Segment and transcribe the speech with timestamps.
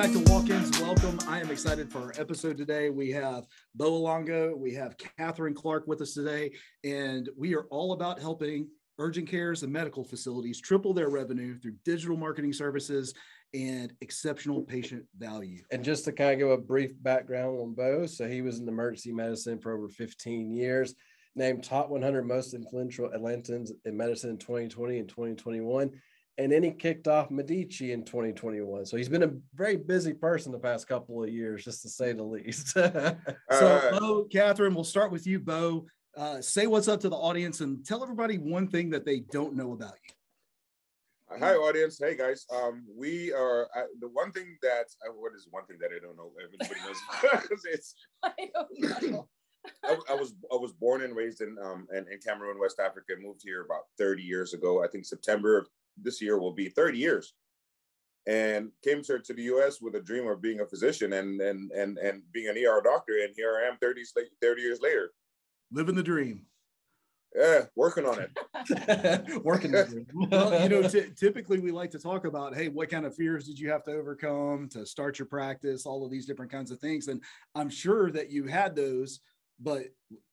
[0.00, 0.80] back to Walk-ins.
[0.80, 1.18] Welcome.
[1.28, 2.88] I am excited for our episode today.
[2.88, 6.52] We have Bo Alongo, we have Catherine Clark with us today,
[6.84, 8.68] and we are all about helping
[8.98, 13.12] urgent cares and medical facilities triple their revenue through digital marketing services
[13.52, 15.62] and exceptional patient value.
[15.70, 18.66] And just to kind of give a brief background on Bo, so he was in
[18.66, 20.94] emergency medicine for over 15 years,
[21.36, 25.90] named top 100 most influential Atlantans in medicine in 2020 and 2021
[26.38, 28.86] and then he kicked off Medici in 2021.
[28.86, 32.12] So he's been a very busy person the past couple of years, just to say
[32.12, 32.68] the least.
[32.68, 33.16] so,
[33.50, 35.86] uh, Bo, Catherine, we'll start with you, Bo.
[36.16, 39.54] Uh, say what's up to the audience and tell everybody one thing that they don't
[39.54, 40.14] know about you.
[41.38, 42.00] Hi, audience.
[42.02, 42.44] Hey, guys.
[42.52, 46.00] Um, we are I, the one thing that uh, what is one thing that I
[46.04, 46.32] don't know.
[46.42, 47.60] Everybody knows.
[47.72, 47.94] it's,
[48.24, 49.28] I don't know.
[49.84, 53.12] I, I, was I was born and raised in um in, in Cameroon, West Africa.
[53.20, 54.82] Moved here about 30 years ago.
[54.82, 57.34] I think September of this year will be 30 years.
[58.26, 61.70] And came to, to the US with a dream of being a physician and and
[61.72, 63.14] and and being an ER doctor.
[63.24, 64.02] And here I am 30
[64.42, 65.12] 30 years later.
[65.72, 66.46] Living the dream.
[67.34, 69.42] Yeah working on it.
[69.44, 69.72] Working
[70.30, 73.46] well you know t- typically we like to talk about hey what kind of fears
[73.46, 76.80] did you have to overcome to start your practice all of these different kinds of
[76.80, 77.08] things.
[77.08, 77.22] And
[77.54, 79.20] i'm sure that you had those
[79.60, 79.84] but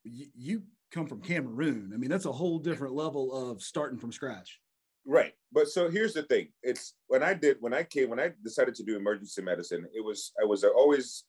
[0.04, 1.92] y- you come from cameroon.
[1.94, 4.60] I mean that's a whole different level of starting from scratch
[5.08, 5.32] Right.
[5.50, 6.48] But so here's the thing.
[6.62, 10.04] It's when I did when I came when I decided to do emergency medicine, it
[10.04, 11.24] was I was always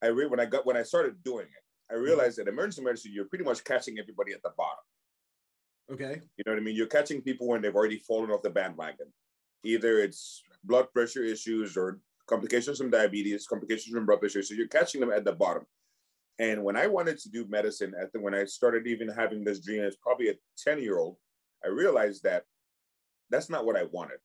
[0.00, 2.04] I re, when I got when I started doing it, I mm-hmm.
[2.04, 4.84] realized that emergency medicine you're pretty much catching everybody at the bottom.
[5.92, 6.20] Okay.
[6.36, 6.76] You know what I mean?
[6.76, 9.12] You're catching people when they've already fallen off the bandwagon.
[9.64, 14.44] Either it's blood pressure issues or complications from diabetes, complications from blood pressure.
[14.44, 15.64] So you're catching them at the bottom.
[16.38, 19.58] And when I wanted to do medicine, I think when I started even having this
[19.58, 21.16] dream as probably a 10 year old,
[21.64, 22.44] I realized that
[23.30, 24.18] that's not what I wanted.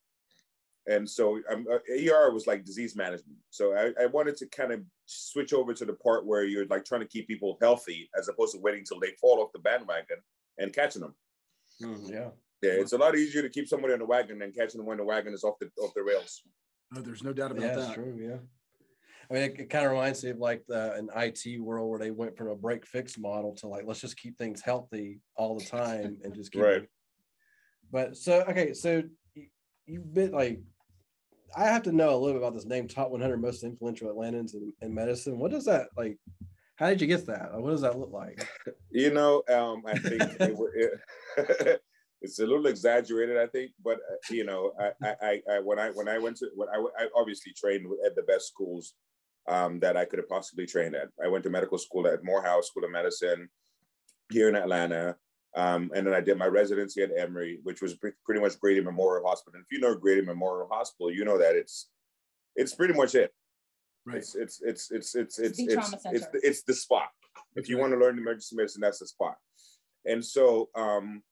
[0.88, 3.38] And so um, ER was like disease management.
[3.50, 6.86] So I, I wanted to kind of switch over to the part where you're like
[6.86, 10.18] trying to keep people healthy as opposed to waiting till they fall off the bandwagon
[10.60, 11.16] and catching them.
[11.82, 12.30] Mm, yeah.
[12.62, 14.98] Yeah, it's a lot easier to keep somebody on the wagon than catching them when
[14.98, 16.42] the wagon is off the off the rails.
[16.96, 17.80] Oh, there's no doubt about yeah, that.
[17.82, 18.18] That's true.
[18.20, 18.38] Yeah.
[19.30, 22.00] I mean, it, it kind of reminds me of like the an IT world where
[22.00, 25.58] they went from a break fix model to like let's just keep things healthy all
[25.58, 26.88] the time and just keep right.
[27.96, 29.04] But so okay, so
[29.86, 30.60] you've been like
[31.56, 34.54] I have to know a little bit about this name, top 100 most influential Atlantans
[34.54, 35.40] in, in medicine.
[35.40, 36.18] What does that like?
[36.76, 37.54] How did you get that?
[37.54, 38.46] What does that look like?
[38.92, 40.92] You know, um, I think it,
[41.38, 41.82] it,
[42.22, 45.90] it's a little exaggerated, I think, but uh, you know, I, I, I, when I
[45.92, 48.94] when I went to when I, I obviously trained at the best schools
[49.48, 51.08] um, that I could have possibly trained at.
[51.24, 53.48] I went to medical school at Morehouse School of Medicine
[54.32, 55.16] here in Atlanta.
[55.56, 58.82] Um, and then I did my residency at Emory, which was pre- pretty much Grady
[58.82, 59.56] Memorial Hospital.
[59.56, 61.90] And if you know Grady Memorial Hospital, you know that it's
[62.56, 63.34] it's pretty much it.
[64.06, 64.18] Right.
[64.18, 67.08] It's it's it's it's it's it's it's, it's, it's, the, it's the spot.
[67.56, 69.38] If you want to learn emergency medicine, that's the spot.
[70.06, 71.24] And so, um,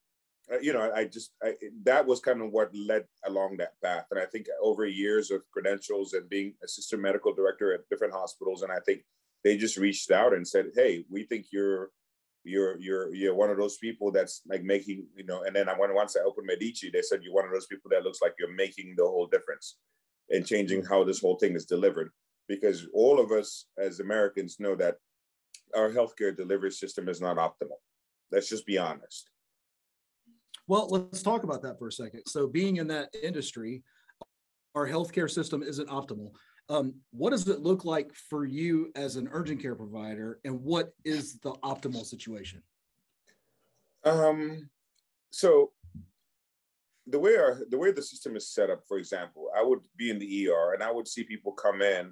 [0.52, 4.06] uh, you know, I just I, that was kind of what led along that path.
[4.10, 8.62] And I think over years of credentials and being assistant medical director at different hospitals,
[8.62, 9.02] and I think
[9.44, 11.92] they just reached out and said, "Hey, we think you're
[12.44, 15.80] you're you're you're one of those people that's like making you know and then i
[15.80, 18.34] went once i opened medici they said you're one of those people that looks like
[18.38, 19.78] you're making the whole difference
[20.30, 20.94] and changing mm-hmm.
[20.94, 22.12] how this whole thing is delivered.
[22.48, 24.96] Because all of us as americans know that
[25.76, 27.80] our healthcare delivery system is not optimal.
[28.32, 29.30] Let's just be honest.
[30.68, 32.24] Well let's talk about that for a second.
[32.28, 33.84] So being in that industry
[34.76, 36.32] our healthcare system isn't optimal
[36.74, 40.94] um, what does it look like for you as an urgent care provider, and what
[41.06, 42.64] is the optimal situation?
[44.04, 44.70] Um,
[45.30, 45.72] so
[47.06, 50.10] the way our the way the system is set up, for example, I would be
[50.10, 52.12] in the ER and I would see people come in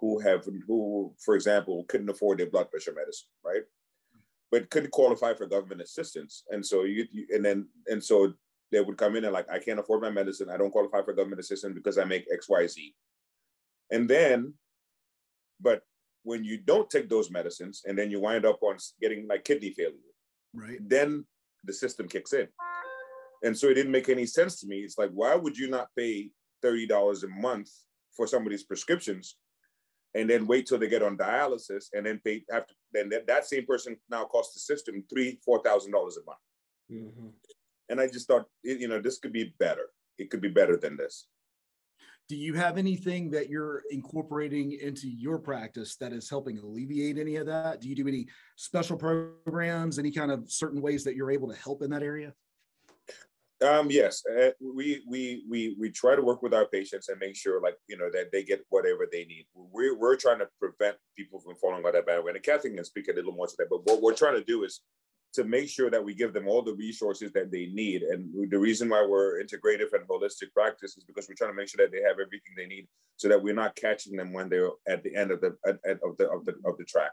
[0.00, 3.62] who have who, for example, couldn't afford their blood pressure medicine, right?
[4.50, 8.32] But couldn't qualify for government assistance, and so you, you and then and so
[8.72, 10.50] they would come in and like, I can't afford my medicine.
[10.50, 12.94] I don't qualify for government assistance because I make X, Y, Z.
[13.90, 14.54] And then,
[15.60, 15.82] but
[16.22, 19.72] when you don't take those medicines and then you wind up on getting like kidney
[19.72, 19.96] failure,
[20.54, 20.78] right?
[20.86, 21.24] Then
[21.64, 22.48] the system kicks in.
[23.42, 24.80] And so it didn't make any sense to me.
[24.80, 26.30] It's like, why would you not pay
[26.62, 27.70] $30 a month
[28.14, 29.36] for somebody's prescriptions
[30.14, 33.26] and then wait till they get on dialysis and then pay have to then that,
[33.26, 36.38] that same person now costs the system three, four thousand dollars a month.
[36.90, 37.28] Mm-hmm.
[37.88, 39.86] And I just thought, you know, this could be better.
[40.18, 41.26] It could be better than this
[42.30, 47.34] do you have anything that you're incorporating into your practice that is helping alleviate any
[47.34, 48.24] of that do you do any
[48.54, 52.32] special programs any kind of certain ways that you're able to help in that area
[53.62, 57.36] Um, yes, uh, we we we we try to work with our patients and make
[57.36, 59.44] sure, like you know, that they get whatever they need.
[59.54, 62.36] We're we're trying to prevent people from falling on that bandwagon.
[62.36, 64.64] And Catherine can speak a little more to that, but what we're trying to do
[64.64, 64.80] is
[65.32, 68.02] to make sure that we give them all the resources that they need.
[68.02, 71.68] And the reason why we're integrative and holistic practice is because we're trying to make
[71.68, 74.70] sure that they have everything they need, so that we're not catching them when they're
[74.88, 77.12] at the end of the at, at, of the of the of the track.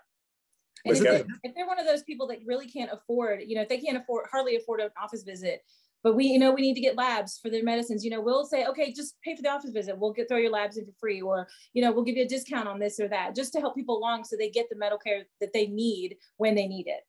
[1.17, 3.79] If, if they're one of those people that really can't afford, you know, if they
[3.79, 5.61] can't afford hardly afford an office visit,
[6.03, 8.05] but we, you know, we need to get labs for their medicines.
[8.05, 9.97] You know, we'll say, okay, just pay for the office visit.
[9.97, 12.27] We'll get throw your labs in for free, or you know, we'll give you a
[12.27, 14.99] discount on this or that, just to help people along so they get the medical
[14.99, 17.01] care that they need when they need it.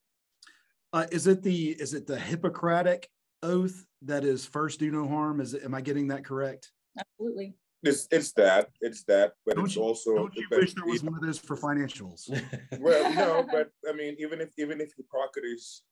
[0.93, 3.08] Uh, is it the is it the Hippocratic
[3.43, 5.40] oath that is first do no harm?
[5.40, 5.64] Is it?
[5.64, 6.70] Am I getting that correct?
[6.99, 7.55] Absolutely.
[7.82, 10.14] It's it's that it's that, but don't it's you, also.
[10.17, 12.29] Don't you wish there was one of those for financials?
[12.81, 15.82] well, no, but I mean, even if even if Hippocrates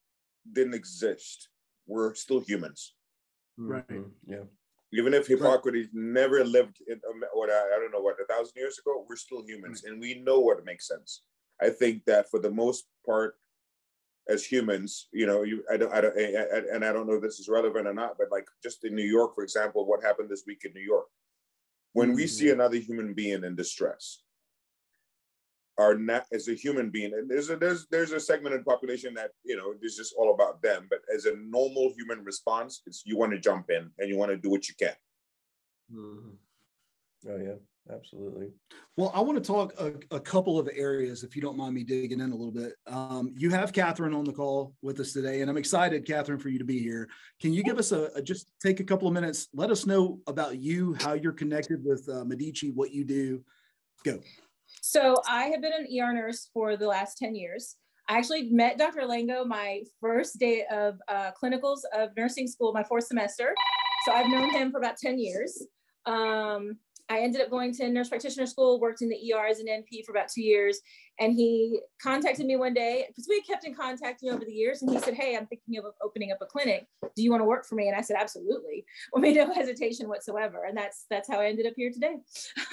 [0.53, 1.49] didn't exist,
[1.87, 2.95] we're still humans.
[3.57, 3.87] Right.
[3.89, 4.33] Mm-hmm.
[4.33, 4.45] Yeah.
[4.93, 6.03] Even if Hippocrates right.
[6.03, 9.17] never lived in um, what I, I, don't know what a thousand years ago, we're
[9.17, 9.93] still humans, right.
[9.93, 11.23] and we know what makes sense.
[11.61, 13.35] I think that for the most part,
[14.29, 17.15] as humans, you know, you I don't, I don't, I, I, and I don't know
[17.15, 20.03] if this is relevant or not, but like just in New York, for example, what
[20.03, 21.07] happened this week in New York,
[21.93, 22.17] when mm-hmm.
[22.17, 24.23] we see another human being in distress,
[25.79, 28.71] are not as a human being and there's a there's there's a segment of the
[28.71, 32.25] population that you know this is just all about them but as a normal human
[32.25, 34.95] response it's you want to jump in and you want to do what you can
[35.93, 36.31] mm-hmm.
[37.29, 37.59] oh yeah
[37.93, 38.49] absolutely
[38.97, 41.85] well i want to talk a, a, couple of areas if you don't mind me
[41.85, 45.41] digging in a little bit um, you have catherine on the call with us today
[45.41, 47.09] and i'm excited catherine for you to be here
[47.41, 50.19] can you give us a, a just take a couple of minutes let us know
[50.27, 53.43] about you how you're connected with uh, medici what you do
[54.05, 54.19] go
[54.83, 57.77] so I have been an ER nurse for the last 10 years.
[58.09, 59.03] I actually met Dr.
[59.03, 63.55] Lango my first day of uh, clinicals of nursing school, my fourth semester.
[64.05, 65.67] So I've known him for about 10 years.
[66.05, 69.67] Um, I ended up going to nurse practitioner school, worked in the ER as an
[69.67, 70.81] NP for about two years.
[71.21, 74.45] And he contacted me one day because we had kept in contact you know, over
[74.45, 74.83] the years.
[74.83, 76.87] And he said, Hey, I'm thinking of opening up a clinic.
[77.15, 77.89] Do you want to work for me?
[77.89, 78.85] And I said, Absolutely.
[79.13, 80.65] Well, made no hesitation whatsoever.
[80.65, 82.17] And that's that's how I ended up here today.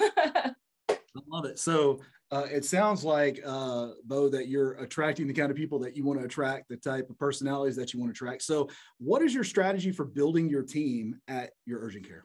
[0.00, 1.58] I love it.
[1.58, 2.00] So
[2.32, 6.04] uh, it sounds like, uh, Bo, that you're attracting the kind of people that you
[6.04, 8.42] want to attract, the type of personalities that you want to attract.
[8.42, 12.24] So, what is your strategy for building your team at your urgent care?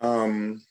[0.00, 0.62] Um,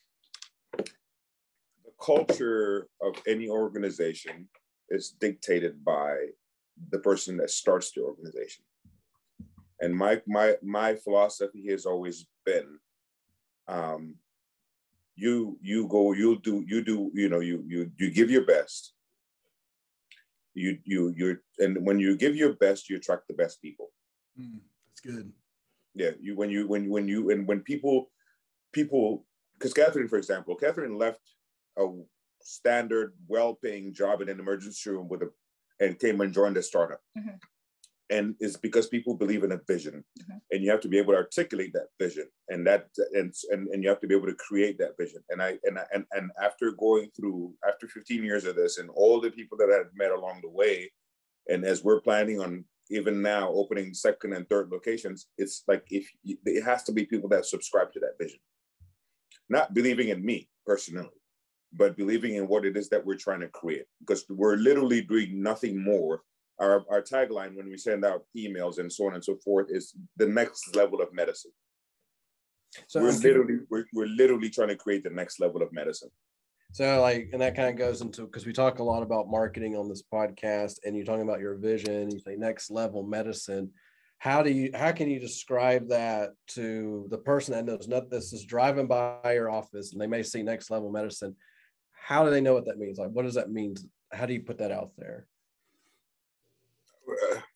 [0.77, 4.47] the culture of any organization
[4.89, 6.15] is dictated by
[6.91, 8.65] the person that starts the organization.
[9.79, 12.79] And my my my philosophy has always been
[13.67, 14.15] um,
[15.15, 18.93] you you go you'll do you do you know you you you give your best.
[20.53, 23.91] You you you and when you give your best you attract the best people.
[24.39, 25.31] Mm, that's good.
[25.95, 28.09] Yeah you when you when when you and when people
[28.73, 29.25] people
[29.57, 31.21] because catherine for example catherine left
[31.77, 31.85] a
[32.41, 35.29] standard well-paying job in an emergency room with a
[35.79, 37.01] and came and joined a startup.
[37.17, 37.35] Mm-hmm.
[38.09, 40.03] And it's because people believe in a vision.
[40.19, 40.37] Mm-hmm.
[40.51, 42.27] and you have to be able to articulate that vision.
[42.49, 45.21] And that and, and and you have to be able to create that vision.
[45.29, 49.19] And i and and, and after going through after 15 years of this and all
[49.19, 50.91] the people that i've met along the way
[51.49, 56.05] and as we're planning on even now opening second and third locations it's like if
[56.23, 58.39] you, it has to be people that subscribe to that vision
[59.49, 61.09] not believing in me personally
[61.75, 65.41] but believing in what it is that we're trying to create because we're literally doing
[65.41, 66.21] nothing more
[66.59, 69.95] our, our tagline when we send out emails and so on and so forth is
[70.17, 71.51] the next level of medicine.
[72.87, 76.09] So we're um, literally we're, we're literally trying to create the next level of medicine.
[76.71, 79.75] So like, and that kind of goes into because we talk a lot about marketing
[79.75, 82.09] on this podcast, and you're talking about your vision.
[82.09, 83.69] You say next level medicine.
[84.23, 84.69] How do you?
[84.73, 89.33] How can you describe that to the person that knows nothing this is driving by
[89.33, 91.35] your office and they may see next level medicine?
[91.91, 92.97] How do they know what that means?
[92.97, 93.75] Like, what does that mean?
[94.13, 95.27] How do you put that out there?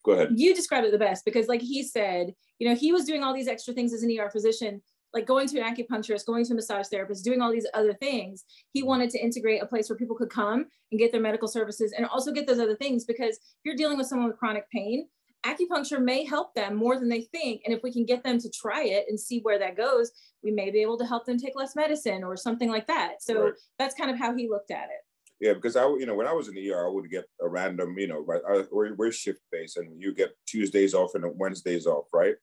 [0.04, 0.34] go ahead.
[0.36, 3.34] You described it the best because, like he said, you know, he was doing all
[3.34, 4.82] these extra things as an ER physician,
[5.14, 8.44] like going to an acupuncturist, going to a massage therapist, doing all these other things.
[8.74, 11.94] He wanted to integrate a place where people could come and get their medical services
[11.96, 15.08] and also get those other things because if you're dealing with someone with chronic pain,
[15.46, 17.62] acupuncture may help them more than they think.
[17.66, 20.12] And if we can get them to try it and see where that goes,
[20.44, 23.22] we may be able to help them take less medicine or something like that.
[23.22, 23.54] So right.
[23.80, 25.02] that's kind of how he looked at it.
[25.40, 27.48] Yeah, because I, you know, when I was in the ER, I would get a
[27.48, 31.26] random, you know, right, I, we're, we're shift based, and you get Tuesdays off and
[31.38, 32.36] Wednesdays off, right?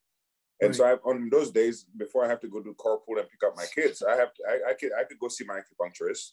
[0.60, 0.76] And right.
[0.76, 3.56] so I, on those days, before I have to go do carpool and pick up
[3.56, 6.30] my kids, I have to, I, I could I could go see my acupuncturist,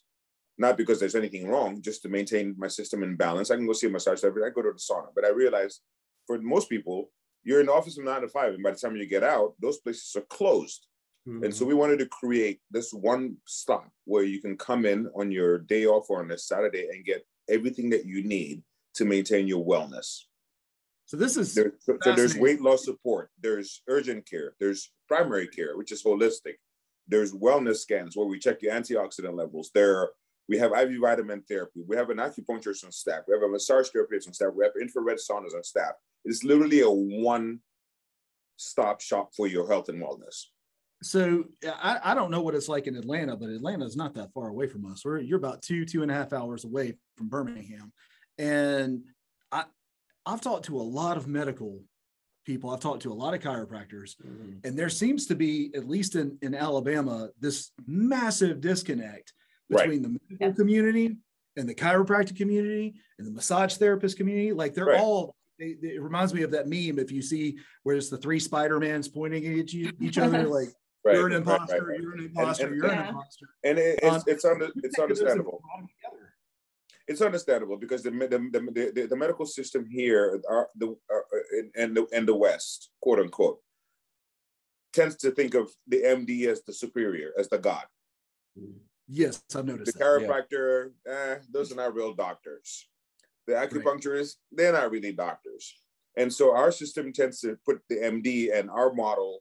[0.60, 3.50] not because there's anything wrong, just to maintain my system in balance.
[3.50, 4.46] I can go see a massage therapist.
[4.46, 5.82] I go to the sauna, but I realized
[6.28, 7.10] for most people,
[7.44, 9.54] you're in the office from nine to five, and by the time you get out,
[9.60, 10.88] those places are closed.
[11.28, 11.46] Mm-hmm.
[11.46, 15.32] And so we wanted to create this one stop where you can come in on
[15.32, 18.64] your day off or on a Saturday and get everything that you need
[18.96, 20.22] to maintain your wellness.
[21.06, 25.78] So this is there, so there's weight loss support, there's urgent care, there's primary care,
[25.78, 26.56] which is holistic.
[27.08, 29.72] There's wellness scans where we check your antioxidant levels.
[29.74, 30.12] There
[30.52, 31.80] we have IV vitamin therapy.
[31.88, 33.22] We have an acupuncturist on staff.
[33.26, 34.50] We have a massage therapist on staff.
[34.54, 35.94] We have infrared saunas on staff.
[36.26, 37.60] It's literally a one
[38.58, 40.48] stop shop for your health and wellness.
[41.04, 44.34] So I, I don't know what it's like in Atlanta, but Atlanta is not that
[44.34, 45.06] far away from us.
[45.06, 47.94] We're you're about two two and a half hours away from Birmingham,
[48.38, 49.04] and
[49.54, 49.64] I
[50.26, 51.82] I've talked to a lot of medical
[52.46, 52.72] people.
[52.72, 54.58] I've talked to a lot of chiropractors, mm-hmm.
[54.66, 59.32] and there seems to be at least in in Alabama this massive disconnect
[59.72, 60.04] between right.
[60.04, 60.52] the medical yeah.
[60.54, 61.18] community
[61.58, 64.54] and the chiropractic community and the massage therapist community.
[64.54, 65.00] Like they're right.
[65.00, 68.40] all it, it, reminds me of that meme if you see where it's the three
[68.40, 70.70] Spider-Mans pointing at you, each other like
[71.06, 73.02] right, you're an imposter, right, you're an imposter, and, and, you're yeah.
[73.02, 73.46] an imposter.
[73.64, 75.62] And it, it's, um, it's, under, it's understandable.
[77.08, 81.38] It's understandable because the, the, the, the, medical system here are the uh,
[81.76, 83.60] and the and the West, quote unquote,
[84.94, 87.84] tends to think of the MD as the superior, as the god.
[89.14, 89.94] Yes, I've noticed.
[89.94, 90.06] The that.
[90.06, 91.14] chiropractor, yeah.
[91.14, 92.88] eh, those are not real doctors.
[93.46, 94.54] The acupuncturists, right.
[94.54, 95.76] they're not really doctors.
[96.18, 99.40] And so our system tends to put the MD and our model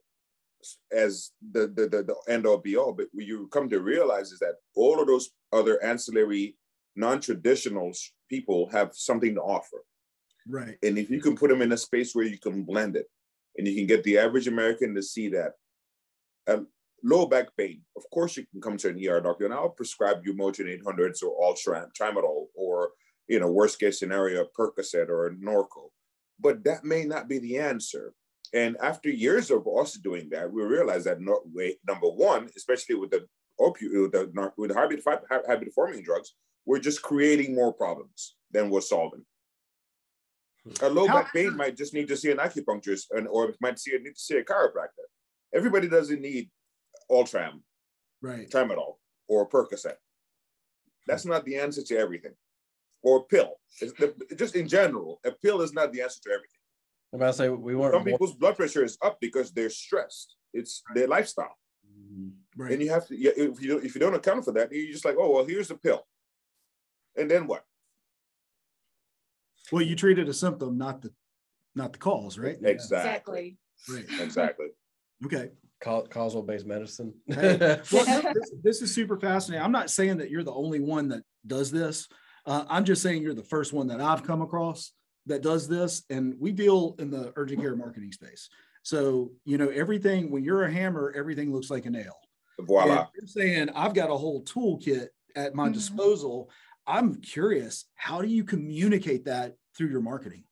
[0.91, 2.91] as the, the, the, the end all be all.
[2.91, 6.57] But what you come to realize is that all of those other ancillary
[6.97, 7.93] non-traditional
[8.29, 9.85] people have something to offer.
[10.47, 10.75] Right.
[10.83, 13.05] And if you can put them in a space where you can blend it
[13.57, 15.53] and you can get the average American to see that
[16.47, 16.67] um,
[17.03, 20.21] low back pain, of course you can come to an ER doctor and I'll prescribe
[20.25, 22.91] you Motrin 800s or Ultram, Tramadol or,
[23.27, 25.89] you know, worst case scenario, Percocet or Norco.
[26.39, 28.13] But that may not be the answer.
[28.53, 32.95] And after years of us doing that, we realized that no, wait, number one, especially
[32.95, 33.25] with the
[33.59, 35.01] opioid, with the, with the habit,
[35.47, 36.33] habit forming drugs,
[36.65, 39.23] we're just creating more problems than we're solving.
[40.81, 43.79] A low How, back pain might just need to see an acupuncturist, and, or might
[43.79, 45.07] see need to see a chiropractor.
[45.55, 46.49] Everybody doesn't need
[47.11, 47.63] Ultram,
[48.21, 48.49] right?
[48.49, 48.95] Tramadol
[49.27, 49.95] or Percocet.
[51.07, 52.33] That's not the answer to everything,
[53.03, 53.53] or a pill.
[53.79, 56.59] The, just in general, a pill is not the answer to everything.
[57.13, 60.35] I'm about to say we want some people's blood pressure is up because they're stressed.
[60.53, 61.57] It's their lifestyle,
[62.55, 62.71] right.
[62.71, 63.15] and you have to.
[63.15, 65.67] If you don't, if you don't account for that, you're just like, oh well, here's
[65.67, 66.05] the pill,
[67.17, 67.63] and then what?
[69.71, 71.11] Well, you treated a symptom, not the
[71.75, 72.57] not the cause, right?
[72.61, 73.57] Exactly.
[73.89, 74.05] Right.
[74.19, 74.67] Exactly.
[75.25, 75.49] Okay.
[75.81, 77.13] Causal based medicine.
[77.27, 79.63] well, this, this, is super fascinating.
[79.63, 82.07] I'm not saying that you're the only one that does this.
[82.45, 84.93] Uh, I'm just saying you're the first one that I've come across
[85.27, 88.49] that does this, and we deal in the urgent care marketing space.
[88.83, 90.31] So you know everything.
[90.31, 92.17] When you're a hammer, everything looks like a nail.
[92.59, 93.07] Voila!
[93.15, 95.73] you're saying I've got a whole toolkit at my mm-hmm.
[95.73, 96.49] disposal.
[96.87, 100.43] I'm curious, how do you communicate that through your marketing?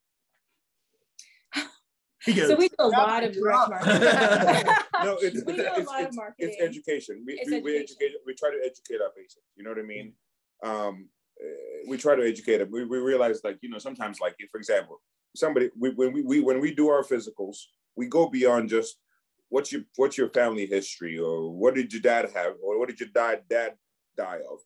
[2.21, 4.01] So we do a lot of direct marketing.
[5.03, 6.49] no, it's, we do a lot of marketing.
[6.49, 7.23] It's education.
[7.25, 7.63] We, we, education.
[7.63, 8.11] we, educate.
[8.25, 9.45] We try to educate our patients.
[9.55, 10.13] You know what I mean?
[10.63, 11.07] Um,
[11.87, 12.69] we try to educate them.
[12.71, 15.01] We, we realize, like you know, sometimes, like for example,
[15.35, 17.57] somebody we, when we, we when we do our physicals,
[17.95, 18.97] we go beyond just
[19.49, 22.99] what's your what's your family history or what did your dad have or what did
[22.99, 23.73] your dad dad
[24.17, 24.59] die of.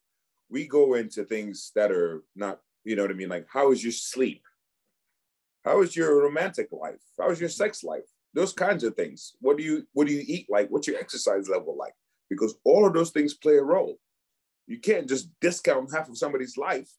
[0.50, 3.84] We go into things that are not, you know what I mean, like how is
[3.84, 4.44] your sleep?
[5.64, 7.02] How is your romantic life?
[7.20, 8.04] How is your sex life?
[8.34, 9.34] Those kinds of things.
[9.40, 10.70] What do you what do you eat like?
[10.70, 11.94] What's your exercise level like?
[12.30, 13.98] Because all of those things play a role.
[14.68, 16.90] You can't just discount half of somebody's life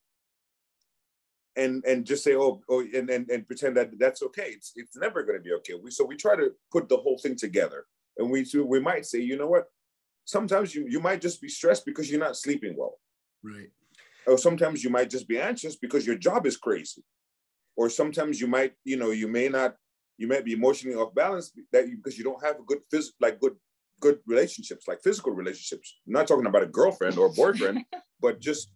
[1.57, 4.49] and and just say oh, oh and, and and pretend that that's okay.
[4.49, 5.75] It's it's never going to be okay.
[5.75, 7.87] We so we try to put the whole thing together,
[8.19, 9.67] and we we might say you know what,
[10.25, 12.99] sometimes you you might just be stressed because you're not sleeping well,
[13.43, 13.71] right?
[14.27, 17.05] Or sometimes you might just be anxious because your job is crazy,
[17.77, 19.77] or sometimes you might you know you may not
[20.17, 23.17] you might be emotionally off balance that you, because you don't have a good physical
[23.21, 23.57] like good
[24.01, 25.97] good relationships like physical relationships.
[26.07, 27.85] I'm not talking about a girlfriend or a boyfriend
[28.21, 28.71] but just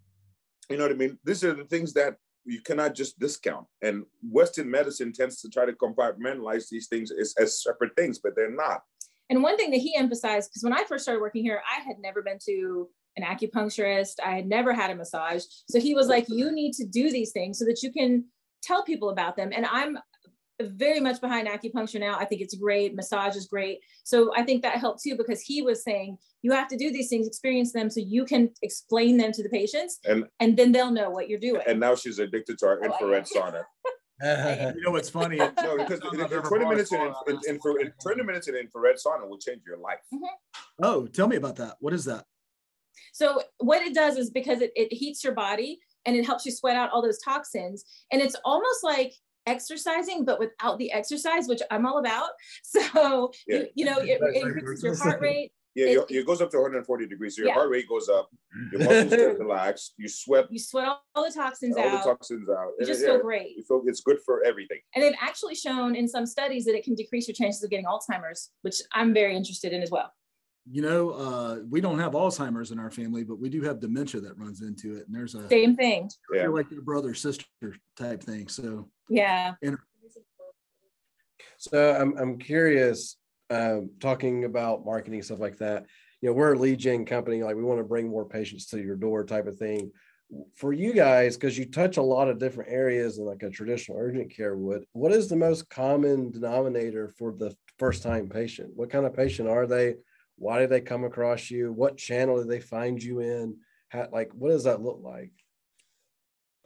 [0.71, 1.19] you know what i mean?
[1.25, 3.67] These are the things that you cannot just discount.
[3.83, 8.35] And western medicine tends to try to compartmentalize these things as, as separate things but
[8.37, 8.83] they're not.
[9.31, 11.99] And one thing that he emphasized because when i first started working here i had
[11.99, 12.88] never been to
[13.19, 14.14] an acupuncturist.
[14.25, 15.43] I had never had a massage.
[15.69, 18.25] So he was like you need to do these things so that you can
[18.62, 19.50] tell people about them.
[19.55, 19.99] And I'm
[20.61, 22.19] very much behind acupuncture now.
[22.19, 22.95] I think it's great.
[22.95, 23.79] Massage is great.
[24.05, 27.09] So I think that helped too because he was saying you have to do these
[27.09, 30.91] things, experience them so you can explain them to the patients and, and then they'll
[30.91, 31.62] know what you're doing.
[31.67, 33.62] And now she's addicted to our oh, infrared sauna.
[34.75, 35.37] you know what's funny?
[35.37, 39.29] no, because I'm in, 20 minutes in, in, in, in 20 minutes in infrared sauna
[39.29, 40.00] will change your life.
[40.12, 40.83] Mm-hmm.
[40.83, 41.77] Oh, tell me about that.
[41.79, 42.25] What is that?
[43.12, 46.53] So what it does is because it, it heats your body and it helps you
[46.53, 47.85] sweat out all those toxins.
[48.11, 49.12] And it's almost like
[49.47, 52.31] exercising, but without the exercise, which I'm all about.
[52.65, 53.59] So, Yeah.
[53.59, 55.53] you, you know, it, it increases your heart rate.
[55.75, 57.37] Yeah, It- it, goes up to 140 degrees.
[57.37, 57.55] So your Yeah.
[57.55, 58.31] heart rate goes up,
[58.73, 62.05] your muscles get relaxed, you sweat You sweat all, all the toxins all the out.
[62.05, 62.69] toxins out.
[62.69, 63.57] you And just it- feel yeah, great.
[63.57, 64.79] You feel it's good for everything.
[64.95, 67.85] And they've actually shown in some studies that it can decrease your chances of getting
[67.87, 70.11] Alzheimer's, which I'm very interested in as well.
[70.71, 74.21] You know, uh, we don't have Alzheimer's in our family, but we do have dementia
[74.21, 75.07] that runs into it.
[75.07, 76.11] And there's a Same thing.
[76.33, 76.43] Yeah.
[76.43, 77.47] you're like your brother sister
[77.97, 78.49] type thing.
[78.49, 79.55] So Yeah.
[81.57, 83.17] So I'm I'm curious,
[83.51, 85.87] um, talking about marketing stuff like that.
[86.21, 87.43] You know, we're a lead gen company.
[87.43, 89.91] Like we want to bring more patients to your door, type of thing.
[90.57, 93.99] For you guys, because you touch a lot of different areas in like a traditional
[93.99, 94.85] urgent care would.
[94.93, 98.71] What is the most common denominator for the first time patient?
[98.77, 99.95] What kind of patient are they?
[100.38, 101.73] Why did they come across you?
[101.73, 103.57] What channel did they find you in?
[103.88, 105.33] How, like, what does that look like?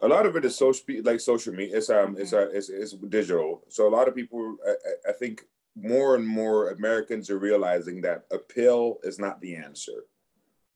[0.01, 1.77] A lot of it is social, like social media.
[1.79, 3.63] It's um, it's uh, it's, it's digital.
[3.69, 5.43] So a lot of people, I, I- I think,
[5.75, 10.05] more and more Americans are realizing that a pill is not the answer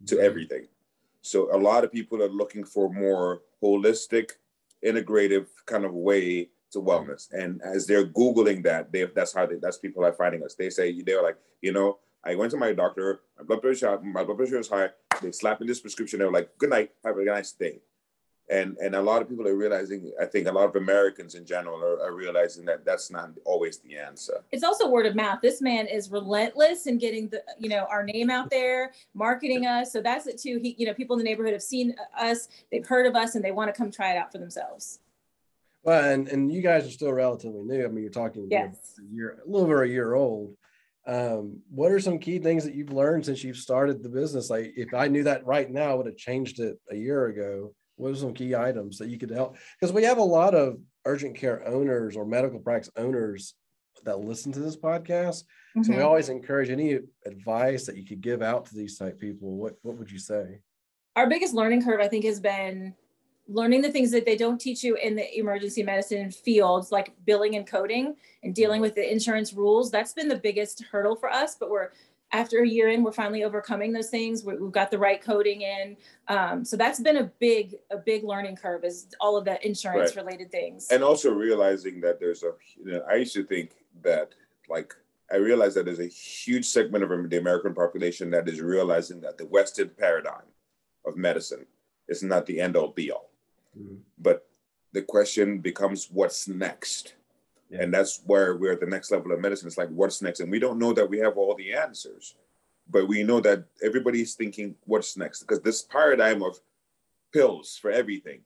[0.07, 0.69] to everything.
[1.21, 4.31] So a lot of people are looking for more holistic,
[4.85, 7.31] integrative kind of way to wellness.
[7.33, 10.55] And as they're googling that, they that's how they, that's people are finding us.
[10.55, 14.25] They say they're like, you know, I went to my doctor, my blood pressure, my
[14.25, 14.91] blood pressure is high.
[15.23, 16.19] They slap in this prescription.
[16.19, 17.81] They were like, good night, have a nice day.
[18.49, 20.13] And and a lot of people are realizing.
[20.21, 23.79] I think a lot of Americans in general are, are realizing that that's not always
[23.79, 24.45] the answer.
[24.53, 25.41] It's also word of mouth.
[25.43, 29.93] This man is relentless in getting the, you know, our name out there, marketing us.
[29.93, 30.61] So that's it too.
[30.63, 33.45] He, you know, people in the neighborhood have seen us, they've heard of us, and
[33.45, 35.01] they want to come try it out for themselves.
[35.83, 37.85] Well, and and you guys are still relatively new.
[37.85, 38.95] I mean, you're talking you know, Yes.
[39.01, 40.57] a year, a little over a year old.
[41.07, 44.51] Um, what are some key things that you've learned since you've started the business?
[44.51, 47.75] Like, if I knew that right now, I would have changed it a year ago.
[47.97, 49.57] What are some key items that you could help?
[49.81, 53.55] Because we have a lot of urgent care owners or medical practice owners
[54.05, 55.45] that listen to this podcast.
[55.83, 56.05] So we Mhm.
[56.05, 59.57] always encourage any advice that you could give out to these type people.
[59.57, 60.61] What what would you say?
[61.15, 62.95] Our biggest learning curve, I think, has been
[63.49, 67.55] learning the things that they don't teach you in the emergency medicine fields, like billing
[67.57, 69.91] and coding and dealing with the insurance rules.
[69.91, 71.91] That's been the biggest hurdle for us, but we're
[72.33, 74.45] after a year in, we're finally overcoming those things.
[74.45, 75.97] We- We've got the right coding in.
[76.27, 80.17] Um, so that's been a big, a big learning curve is all of the insurance
[80.17, 80.89] related things.
[80.91, 82.53] and also realizing that there's a
[82.85, 83.71] you know, i used to think
[84.03, 84.35] that
[84.69, 84.93] like
[85.31, 89.39] i realized that there's a huge segment of the american population that is realizing that
[89.39, 90.47] the western paradigm
[91.05, 91.65] of medicine
[92.09, 93.31] is not the end all be all
[93.79, 94.01] Mhm.
[94.19, 94.49] but
[94.93, 97.15] the question becomes what's next
[97.71, 97.83] Yeah.
[97.83, 100.51] and that's where we're at the next level of medicine it's like what's next and
[100.51, 102.35] we don't know that we have all the answers
[102.89, 106.61] but we know that everybody's thinking what's next because this paradigm of
[107.33, 108.41] pills for everything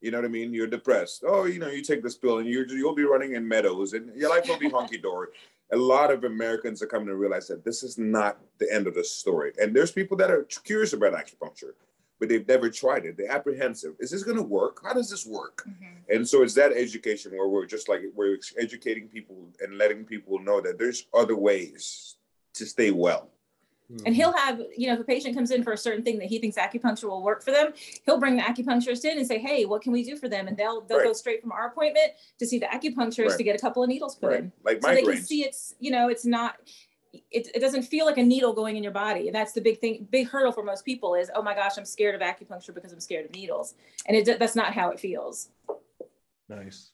[0.00, 0.52] you know what I mean?
[0.52, 1.24] You're depressed.
[1.26, 4.14] Oh, you know, you take this pill and you you'll be running in meadows and
[4.14, 5.28] your life will be hunky dory.
[5.72, 8.94] A lot of Americans are coming to realize that this is not the end of
[8.94, 9.52] the story.
[9.58, 11.72] And there's people that are curious about acupuncture,
[12.20, 13.16] but they've never tried it.
[13.16, 13.94] They're apprehensive.
[13.98, 14.80] Is this going to work?
[14.82, 15.66] How does this work?
[15.68, 16.14] Mhm.
[16.14, 20.38] And so it's that education where we're just like we're educating people and letting people
[20.38, 22.16] know that there's other ways
[22.54, 23.30] to stay well.
[24.06, 26.26] And he'll have, you know, if a patient comes in for a certain thing that
[26.28, 27.74] he thinks acupuncture will work for them,
[28.06, 30.56] he'll bring the acupuncturist in and say, "Hey, what can we do for them?" And
[30.56, 33.36] they'll they'll go straight from our appointment to see the acupuncturist Right.
[33.38, 35.90] to get a couple of needles put in, Like so they can see it's, you
[35.90, 36.56] know, it's not.
[37.30, 39.78] It, it doesn't feel like a needle going in your body, and that's the big
[39.78, 42.92] thing, big hurdle for most people is, oh my gosh, I'm scared of acupuncture because
[42.92, 43.74] I'm scared of needles,
[44.06, 45.48] and it that's not how it feels.
[46.48, 46.92] Nice.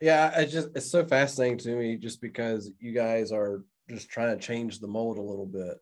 [0.00, 4.36] Yeah, it's just it's so fascinating to me just because you guys are just trying
[4.36, 5.80] to change the mold a little bit.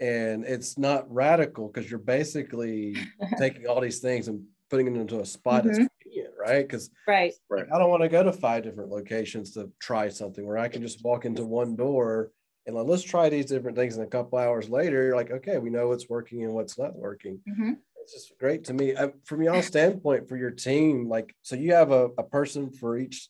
[0.00, 2.96] And it's not radical because you're basically
[3.38, 5.88] taking all these things and putting them into a spot that's Mhm.
[6.00, 6.66] convenient, right?
[6.66, 7.34] Because Right.
[7.54, 10.80] I don't want to go to five different locations to try something where I can
[10.80, 12.32] just walk into one door
[12.66, 13.96] and like, let's try these different things.
[13.96, 16.94] And a couple hours later, you're like, okay, we know what's working and what's not
[16.94, 17.78] working Mhm.
[18.00, 18.94] it's just great to me.
[18.94, 22.96] Uh, from y'all standpoint, for your team, like, so you have a, a person for
[22.98, 23.28] each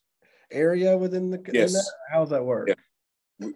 [0.51, 1.38] area within the.
[1.38, 1.73] in Yes.
[1.73, 1.85] that?
[2.11, 2.68] How's that work?
[2.68, 3.49] Yeah.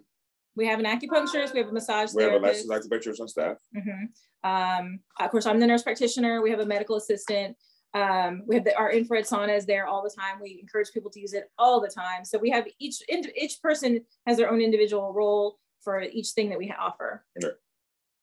[0.55, 2.67] We have an acupuncturist, we have a massage We have a therapist.
[2.67, 3.57] licensed acupuncturist on staff.
[3.75, 4.07] Mhm.
[4.43, 6.41] Um, of course, I'm the nurse practitioner.
[6.41, 7.55] We have a medical assistant.
[7.93, 10.39] Um, we have the, our infrared sauna is there all the time.
[10.41, 12.25] We encourage people to use it all the time.
[12.25, 16.57] So we have each each person has their own individual role for each thing that
[16.57, 17.23] we offer.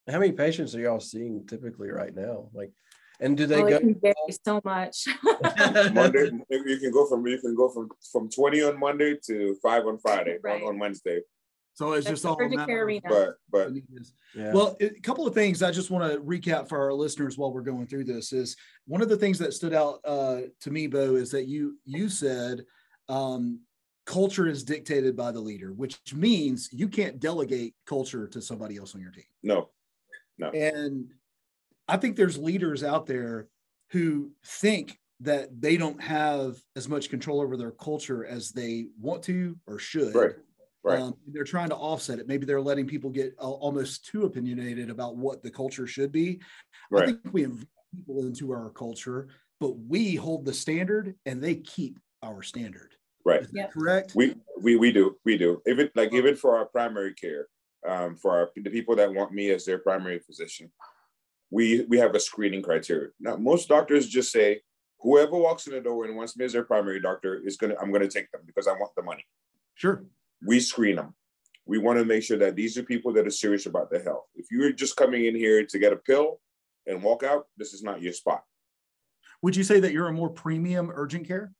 [0.07, 2.49] How many patients are y'all seeing typically right now?
[2.53, 2.71] Like,
[3.19, 3.77] And do they Oh, go?
[3.77, 5.07] it can vary so much.
[5.91, 9.87] Monday, you can go from you can go from from twenty on Monday to five
[9.87, 10.61] on Friday Right.
[10.61, 11.21] on, on Wednesday.
[11.73, 13.07] So it's That's just the all a care of arena.
[13.09, 13.71] But but
[14.35, 14.51] Yeah.
[14.53, 17.61] Well, a couple of things I just want to recap for our listeners while we're
[17.61, 21.15] going through this is one of the things that stood out uh, to me, Bo,
[21.15, 22.63] is that you you said
[23.09, 23.61] um,
[24.05, 28.95] culture is dictated by the leader, which means you can't delegate culture to somebody else
[28.95, 29.25] on your team.
[29.43, 29.69] no,
[30.37, 30.49] no.
[30.49, 31.11] And
[31.87, 33.47] I think there's leaders out there
[33.91, 39.23] who think that they don't have as much control over their culture as they want
[39.23, 40.13] to or should.
[40.13, 40.33] right,
[40.83, 40.99] right.
[40.99, 42.27] Um, they're trying to offset it.
[42.27, 46.41] Maybe they're letting people get uh, almost too opinionated about what the culture should be.
[46.91, 47.03] Right.
[47.03, 51.55] I think we invite people into our culture, but we hold the standard and they
[51.55, 52.93] keep our standard.
[53.25, 53.41] Right.
[53.41, 53.71] Is that Yep.
[53.71, 54.15] correct?
[54.15, 57.47] We we we do we do even like even for our primary care,
[57.87, 60.71] um, for our, the people that want me as their primary physician,
[61.49, 63.09] we we have a screening criteria.
[63.19, 64.61] Now most doctors just say
[64.99, 67.91] whoever walks in the door and wants me as their primary doctor is gonna I'm
[67.91, 69.25] gonna take them because I want the money.
[69.73, 70.05] Sure.
[70.45, 71.15] We screen them.
[71.65, 74.25] We want to make sure that these are people that are serious about their health.
[74.35, 76.39] If you're just coming in here to get a pill
[76.85, 78.43] and walk out, this is not your spot.
[79.41, 81.54] Would you say that you're a more premium urgent care?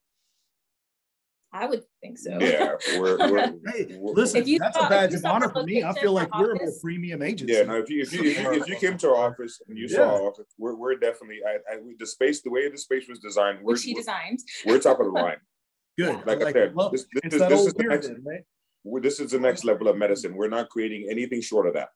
[1.58, 2.36] I would think so.
[2.40, 5.62] Yeah, we're, we're, Hey, we're- listen, If you that's saw- a badge of honor for
[5.62, 5.82] me.
[5.82, 7.54] I feel like we're a more premium agency.
[7.54, 7.76] Yeah, no.
[7.78, 10.02] If you if you if you, if you came to our office and you saw
[10.16, 13.18] our office, we're, we're definitely I, I we, the space the way the space was
[13.20, 13.58] designed.
[13.62, 14.40] We're Which he designed.
[14.66, 15.38] we're top of the line.
[15.98, 16.26] Good.
[16.26, 19.02] Like I said, Well, this, this, it's is, this old is the next right?
[19.02, 20.34] this is the next level of medicine.
[20.36, 21.88] We're not creating anything short of that.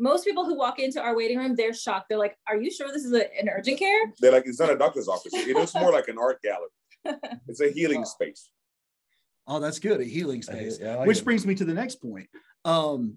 [0.00, 2.06] Most people who walk into our waiting room, they're shocked.
[2.08, 4.70] They're like, "Are you sure this is a, an urgent care?" They're like it's not
[4.70, 5.32] a doctor's office.
[5.34, 6.68] It is more like an art gallery.
[7.48, 8.50] It's a healing space.
[9.48, 10.00] Oh, that's good.
[10.00, 10.78] A healing space.
[10.80, 11.24] yeah, I like Which it.
[11.24, 12.28] brings me to the next point.
[12.66, 13.16] Um,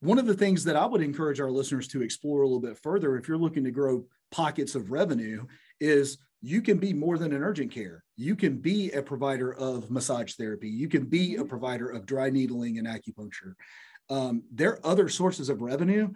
[0.00, 2.78] one of the things that I would encourage our listeners to explore a little bit
[2.78, 5.44] further, if you're looking to grow pockets of revenue,
[5.78, 8.02] is you can be more than an urgent care.
[8.16, 10.70] You can be a provider of massage therapy.
[10.70, 11.48] You can be a Mhm.
[11.50, 13.52] provider of dry needling and acupuncture.
[14.08, 16.08] Um, there are other sources of revenue.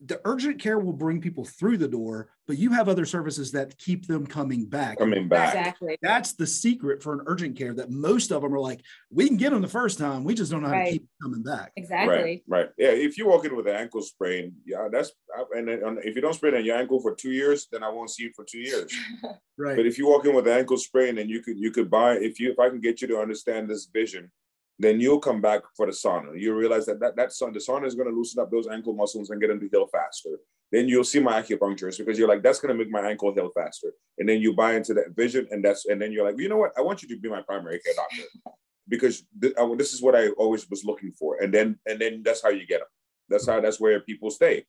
[0.00, 3.76] The urgent care will bring people through the door, but you have other services that
[3.78, 4.98] keep them coming back.
[4.98, 5.54] Coming back.
[5.54, 5.98] Exactly.
[6.02, 8.80] That's the secret for an urgent care that most of them are like,
[9.10, 10.22] we can get them the first time.
[10.22, 11.72] We just don't know how to keep them coming back.
[11.76, 12.14] Exactly.
[12.16, 12.68] Right, right.
[12.78, 15.10] Yeah, if you walk in with an ankle sprain, yeah, that's
[15.52, 18.10] and and if you don't sprain on your ankle for two years, then I won't
[18.10, 18.92] see you for two years.
[19.60, 19.74] Right.
[19.74, 22.12] But if you walk in with an ankle sprain and you could you could buy
[22.12, 24.30] if you if I can get you to understand this vision,
[24.78, 26.38] then you'll come back for the sauna.
[26.40, 28.94] You realize that that, that sun, the sauna is going to loosen up those ankle
[28.94, 30.30] muscles and get them to heal faster.
[30.70, 33.50] Then you'll see my acupuncturist because you're like, that's going to make my ankle heal
[33.50, 33.92] faster.
[34.18, 36.58] And then you buy into that vision, and that's and then you're like, you know
[36.58, 36.72] what?
[36.76, 38.22] I want you to be my primary care doctor
[38.88, 41.42] because th- I, this is what I always was looking for.
[41.42, 42.88] And then and then that's how you get them.
[43.28, 44.64] That's how that's where people stay.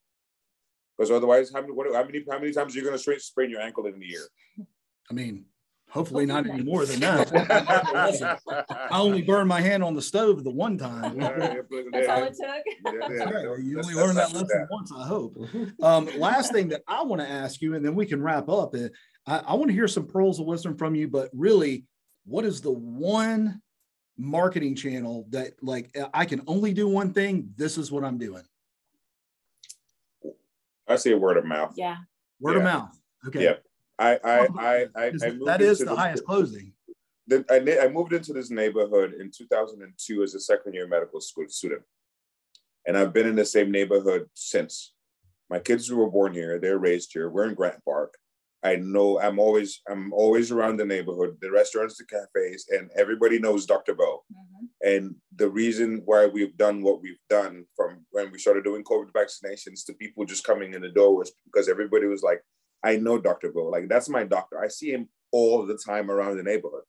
[0.98, 3.20] Because otherwise, how many what, how many how many times are you going to sprain,
[3.20, 4.28] sprain your ankle in a year?
[5.10, 5.46] I mean,
[5.90, 7.32] hopefully not any more than that.
[8.92, 11.18] I only burned my hand on the stove the one time.
[11.20, 13.10] That's all it took.
[13.10, 13.60] That's right.
[13.60, 15.38] You only let's learn that lesson once, I hope.
[15.82, 18.76] Um, last thing that I want to ask you, and then we can wrap up.
[18.76, 18.90] uh,
[19.26, 21.86] I, I want to hear some pearls of wisdom from you, but really,
[22.26, 23.62] what is the one
[24.18, 27.50] marketing channel that like I can only do one thing?
[27.56, 28.44] This is what I'm doing.
[30.88, 31.74] I say word of mouth.
[31.78, 31.98] Yeah.
[32.40, 32.98] Word of mouth.
[33.28, 33.44] Okay.
[33.44, 33.54] Yeah.
[34.00, 35.10] I I I I, I
[35.46, 36.74] that is the this- highest closing.
[37.28, 41.46] the- I, I moved into this neighborhood in 2002 as a second year medical school
[41.50, 41.82] student.
[42.88, 44.94] And I've been in the same neighborhood since.
[45.50, 47.30] My kids were born here, they're raised here.
[47.30, 48.16] We're in Grant Park.
[48.64, 53.38] I know I'm always I'm always around the neighborhood, the restaurants, the cafes, and everybody
[53.40, 53.94] knows Dr.
[53.96, 54.24] Bo.
[54.34, 54.68] Mhm.
[54.92, 59.12] And the reason why we've done what we've done from when we started doing COVID
[59.12, 62.42] vaccinations to people just coming in the door was because everybody was like,
[62.84, 63.52] I know Dr.
[63.52, 63.66] Bo.
[63.66, 64.60] Like that's my doctor.
[64.60, 66.84] I see him all the time around the neighborhood.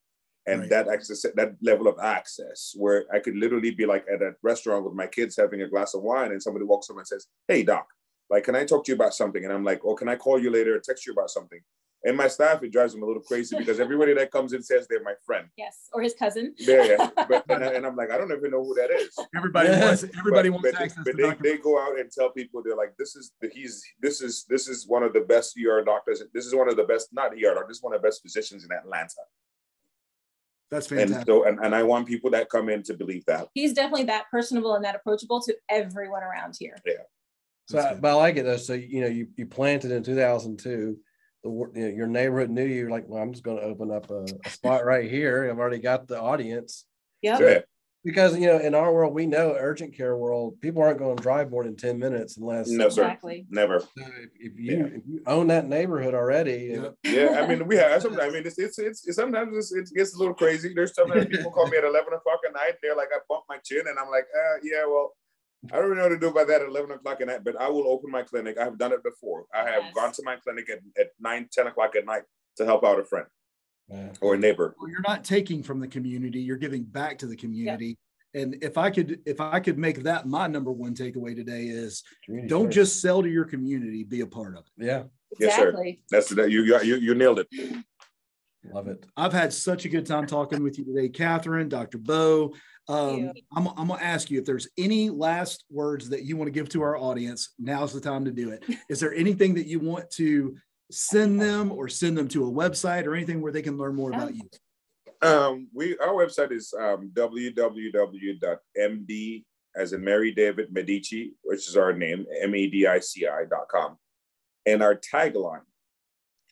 [0.46, 0.70] And Right.
[0.70, 4.84] that access, that level of access where I could literally be like at a restaurant
[4.84, 7.62] with my kids having a glass of wine and somebody walks up and says, Hey
[7.62, 7.86] doc,
[8.30, 9.44] like, can I talk to you about something?
[9.44, 11.60] And I'm like, oh, can I call you later or text you about something?
[12.02, 14.86] And my staff, it drives them a little crazy because everybody that comes in says
[14.88, 15.48] they're my friend.
[15.58, 15.88] Yes.
[15.92, 16.54] Or his cousin.
[16.56, 17.10] Yeah, yeah.
[17.28, 19.14] But and, I- and I'm like, I don't even know who that is.
[19.36, 19.84] Everybody Yeah.
[19.84, 21.42] wants everybody but, wants but, access but to they, Dr.
[21.42, 24.66] they go out and tell people they're like, this is the, he's this is this
[24.68, 26.22] is one of the best ER doctors.
[26.32, 28.22] This is one of the best, not ER doctors, this is one of the best
[28.22, 29.12] physicians in Atlanta.
[30.70, 31.26] That's And fantastic.
[31.26, 33.48] so and, and I want people that come in to believe that.
[33.54, 36.76] He's definitely that personable and that approachable to everyone around here.
[36.86, 36.94] Yeah.
[37.68, 38.56] So, I- but I like it though.
[38.56, 40.96] So you know, you you planted in 2002.
[41.42, 42.74] The you know, your neighborhood knew you.
[42.74, 45.48] You're like, well, I'm just going to open up a, a spot right here.
[45.50, 46.84] I've already got the audience.
[47.22, 47.40] Yep.
[47.40, 47.58] Yeah.
[48.02, 51.22] because you know in our world we know urgent care world people aren't going to
[51.22, 53.02] drive more than 10 minutes unless No, sir.
[53.02, 53.46] Exactly.
[53.50, 53.80] Never.
[53.80, 56.94] So if, if you if you own that neighborhood already Yep.
[57.04, 58.00] Yeah, I mean, we have.
[58.00, 60.72] Sometimes, I mean, it's it's, it's, it's sometimes it's, it gets a little crazy.
[60.74, 62.74] There's sometimes people call me at eleven o'clock at night.
[62.82, 65.12] They're like, I bumped my chin, and I'm like, uh, yeah, well,
[65.72, 67.44] I don't know what to do about that at eleven o'clock at night.
[67.44, 68.56] But I will open my clinic.
[68.58, 69.44] I have done it before.
[69.54, 69.94] I have Yes.
[69.94, 72.22] gone to my clinic at, at 9, 10 o'clock at night
[72.56, 73.26] to help out a friend
[73.88, 74.12] Yeah.
[74.22, 74.74] or a neighbor.
[74.78, 77.98] Well, you're not taking from the community, you're giving back to the community.
[78.32, 82.04] And if I could, if I could make that my number one takeaway today is
[82.24, 82.74] Community don't first.
[82.76, 84.86] just sell to your community, be a part of it.
[84.86, 85.02] yeah
[85.38, 85.74] Yes, sir.
[86.10, 87.48] That's the you you you, you nailed it.
[88.72, 91.98] love it I've had such a good time talking with you today, Catherine, Dr.
[91.98, 92.54] Bo.
[92.88, 93.32] Um.
[93.54, 96.52] I'm, I'm going to ask you if there's any last words that you want to
[96.52, 97.54] give to our audience.
[97.58, 98.64] Now's the time to do it.
[98.88, 100.56] Is there anything that you want to
[100.90, 104.10] send them or send them to a website or anything where they can learn more
[104.10, 104.42] about you?
[105.22, 108.34] Um, we our website is um, www.md
[109.76, 113.96] as in Mary David Medici, which is our name, M-E-D-I-C-I dot com.
[114.66, 115.62] And our tagline,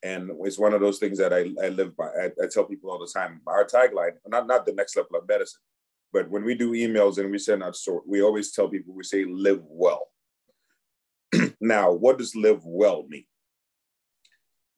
[0.03, 2.07] and it's one of those things that I, I live by.
[2.07, 3.41] I, I tell people all the time.
[3.47, 5.61] Our tagline, not not the next level of medicine,
[6.13, 9.05] but when we do emails and we send out sort, we always tell people we
[9.05, 10.07] say live well.
[11.61, 13.27] now, what does live well mean?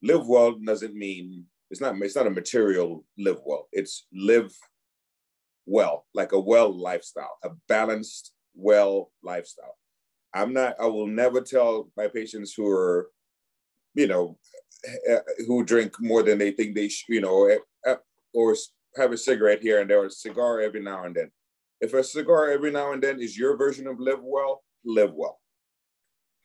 [0.01, 3.67] Live well doesn't mean it's not it's not a material live well.
[3.71, 4.53] It's live
[5.65, 9.77] well, like a well lifestyle, a balanced well lifestyle.
[10.33, 10.75] I'm not.
[10.79, 13.09] I will never tell my patients who are,
[13.93, 14.37] you know,
[15.07, 17.95] eh, who drink more than they think they should, you know, eh, eh,
[18.33, 18.55] or
[18.95, 21.31] have a cigarette here and there, or a cigar every now and then.
[21.79, 25.39] If a cigar every now and then is your version of live well, live well.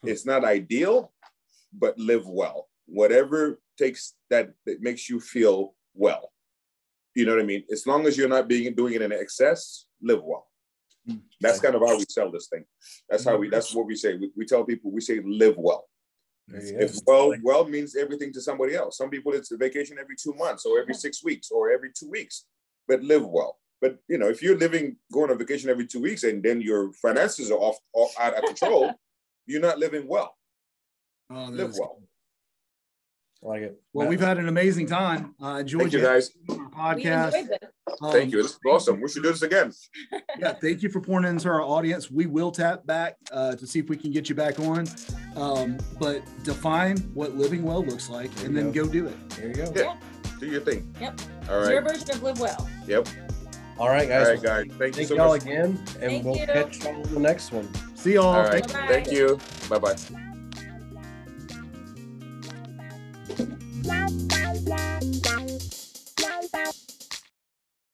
[0.03, 0.09] Hmm.
[0.09, 1.13] It's not ideal,
[1.73, 2.69] but live well.
[2.87, 6.33] Whatever takes that, that makes you feel well.
[7.15, 7.65] You know what I mean?
[7.71, 10.47] As long as you're not being doing it in excess, live well.
[11.07, 11.17] Hmm.
[11.41, 12.65] That's kind of how we sell this thing.
[13.09, 13.49] That's how we.
[13.49, 14.17] That's what we say.
[14.17, 15.89] We, we tell people we say live well.
[16.49, 18.99] If well, well means everything to somebody else.
[18.99, 22.09] Some people it's a vacation every two months or every six weeks or every two
[22.09, 22.45] weeks.
[22.87, 23.59] But live well.
[23.81, 26.93] But you know, if you're living going on vacation every two weeks and then your
[26.95, 28.95] finances are off, off out of control,
[29.47, 30.37] you're not living well.
[31.31, 32.01] Oh, Live well.
[33.47, 35.35] I like it Well, we've had an amazing time.
[35.43, 36.31] Uh, enjoyed Thank you guys.
[36.49, 36.57] our
[36.97, 37.35] podcast.
[38.03, 38.43] Um, Thank you.
[38.43, 39.01] This is awesome.
[39.01, 39.73] We should do this again.
[40.39, 42.11] yeah, thank you for pouring into our audience.
[42.11, 44.87] We will tap back uh, to see if we can get you back on.
[45.37, 48.85] Um, but define what living well looks like There and then go.
[48.85, 49.31] go do it.
[49.31, 49.97] there you go Yeah.
[50.41, 50.93] Do your thing.
[51.01, 51.21] Yep.
[51.49, 51.63] All right.
[51.63, 52.69] It's your version of live well.
[52.87, 53.09] Yep.
[53.79, 54.65] All right, guys right, guys.
[54.79, 55.43] Thank you thank so y'all much.
[55.43, 56.47] again and Thank we'll you.
[56.47, 58.27] catch y'all on the next one See y'all.
[58.27, 58.67] All right.
[58.67, 58.87] Bye-bye.
[58.89, 59.39] Thank you.
[59.69, 59.97] Bye bye.
[63.87, 64.17] Bye.